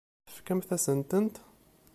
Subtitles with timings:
[0.27, 1.35] Tefkamt-asent-tent?